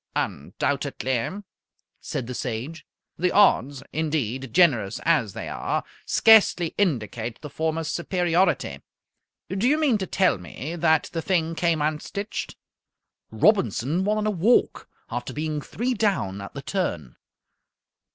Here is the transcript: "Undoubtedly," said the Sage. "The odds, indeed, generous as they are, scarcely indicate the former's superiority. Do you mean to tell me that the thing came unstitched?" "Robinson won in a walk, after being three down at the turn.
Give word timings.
"Undoubtedly," 0.15 1.43
said 1.99 2.25
the 2.25 2.33
Sage. 2.33 2.87
"The 3.19 3.31
odds, 3.31 3.83
indeed, 3.93 4.51
generous 4.51 4.99
as 5.05 5.33
they 5.33 5.47
are, 5.47 5.83
scarcely 6.07 6.73
indicate 6.75 7.39
the 7.41 7.51
former's 7.51 7.87
superiority. 7.89 8.81
Do 9.47 9.67
you 9.67 9.77
mean 9.77 9.99
to 9.99 10.07
tell 10.07 10.39
me 10.39 10.75
that 10.75 11.11
the 11.13 11.21
thing 11.21 11.53
came 11.53 11.83
unstitched?" 11.83 12.55
"Robinson 13.29 14.03
won 14.03 14.17
in 14.17 14.25
a 14.25 14.31
walk, 14.31 14.89
after 15.11 15.33
being 15.33 15.61
three 15.61 15.93
down 15.93 16.41
at 16.41 16.55
the 16.55 16.63
turn. 16.63 17.15